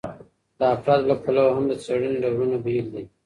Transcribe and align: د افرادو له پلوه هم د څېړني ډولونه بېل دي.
د 0.59 0.61
افرادو 0.75 1.07
له 1.09 1.15
پلوه 1.23 1.51
هم 1.55 1.65
د 1.71 1.73
څېړني 1.83 2.17
ډولونه 2.23 2.57
بېل 2.65 2.85
دي. 2.93 3.03